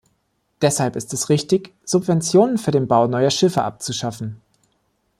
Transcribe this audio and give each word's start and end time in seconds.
Deshalb 0.63 0.95
ist 0.95 1.13
es 1.13 1.29
richtig, 1.29 1.75
Subventionen 1.85 2.57
für 2.57 2.71
den 2.71 2.87
Bau 2.87 3.05
neuer 3.05 3.29
Schiffe 3.29 3.61
abzuschaffen. 3.61 4.41